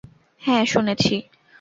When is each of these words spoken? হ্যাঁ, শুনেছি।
হ্যাঁ, 0.41 0.63
শুনেছি। 0.65 1.15